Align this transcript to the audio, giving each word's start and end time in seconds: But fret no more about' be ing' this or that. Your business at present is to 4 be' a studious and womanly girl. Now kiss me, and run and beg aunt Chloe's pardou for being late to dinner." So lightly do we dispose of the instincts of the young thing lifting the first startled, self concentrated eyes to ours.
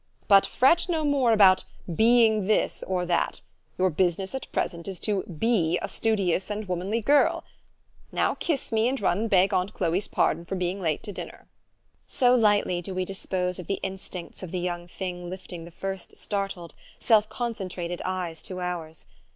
But 0.27 0.47
fret 0.47 0.87
no 0.89 1.03
more 1.05 1.31
about' 1.31 1.63
be 2.01 2.25
ing' 2.25 2.45
this 2.47 2.81
or 2.87 3.05
that. 3.05 3.41
Your 3.77 3.91
business 3.91 4.33
at 4.33 4.51
present 4.51 4.87
is 4.87 4.99
to 5.01 5.21
4 5.21 5.33
be' 5.33 5.77
a 5.83 5.87
studious 5.87 6.49
and 6.49 6.67
womanly 6.67 7.01
girl. 7.01 7.43
Now 8.11 8.33
kiss 8.33 8.71
me, 8.71 8.87
and 8.89 8.99
run 8.99 9.19
and 9.19 9.29
beg 9.29 9.53
aunt 9.53 9.75
Chloe's 9.75 10.07
pardou 10.07 10.45
for 10.47 10.55
being 10.55 10.81
late 10.81 11.03
to 11.03 11.11
dinner." 11.11 11.45
So 12.07 12.33
lightly 12.33 12.81
do 12.81 12.95
we 12.95 13.05
dispose 13.05 13.59
of 13.59 13.67
the 13.67 13.79
instincts 13.83 14.41
of 14.41 14.49
the 14.49 14.57
young 14.59 14.87
thing 14.87 15.29
lifting 15.29 15.65
the 15.65 15.69
first 15.69 16.17
startled, 16.17 16.73
self 16.99 17.29
concentrated 17.29 18.01
eyes 18.03 18.41
to 18.41 18.59
ours. 18.59 19.05